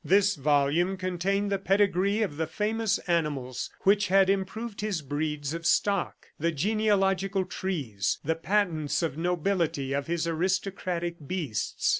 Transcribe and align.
This 0.03 0.35
volume 0.35 0.97
contained 0.97 1.51
the 1.51 1.59
pedigree 1.59 2.23
of 2.23 2.37
the 2.37 2.47
famous 2.47 2.97
animals 3.05 3.69
which 3.81 4.07
had 4.07 4.31
improved 4.31 4.81
his 4.81 5.03
breeds 5.03 5.53
of 5.53 5.63
stock, 5.63 6.25
the 6.39 6.51
genealogical 6.51 7.45
trees, 7.45 8.17
the 8.25 8.33
patents 8.33 9.03
of 9.03 9.15
nobility 9.15 9.93
of 9.93 10.07
his 10.07 10.25
aristocratic 10.27 11.17
beasts. 11.27 11.89